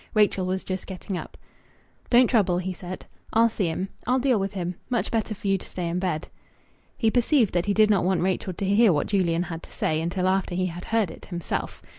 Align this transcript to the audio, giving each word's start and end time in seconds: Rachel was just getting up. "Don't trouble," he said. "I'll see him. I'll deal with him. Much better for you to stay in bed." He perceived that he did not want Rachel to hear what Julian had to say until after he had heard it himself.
Rachel 0.15 0.47
was 0.47 0.63
just 0.63 0.87
getting 0.87 1.15
up. 1.15 1.37
"Don't 2.09 2.25
trouble," 2.25 2.57
he 2.57 2.73
said. 2.73 3.05
"I'll 3.33 3.49
see 3.51 3.67
him. 3.67 3.89
I'll 4.07 4.17
deal 4.17 4.39
with 4.39 4.53
him. 4.53 4.73
Much 4.89 5.11
better 5.11 5.35
for 5.35 5.47
you 5.47 5.59
to 5.59 5.67
stay 5.67 5.87
in 5.89 5.99
bed." 5.99 6.27
He 6.97 7.11
perceived 7.11 7.53
that 7.53 7.67
he 7.67 7.73
did 7.75 7.91
not 7.91 8.03
want 8.03 8.21
Rachel 8.23 8.53
to 8.53 8.65
hear 8.65 8.91
what 8.91 9.05
Julian 9.05 9.43
had 9.43 9.61
to 9.61 9.71
say 9.71 10.01
until 10.01 10.27
after 10.27 10.55
he 10.55 10.65
had 10.65 10.85
heard 10.85 11.11
it 11.11 11.27
himself. 11.27 11.83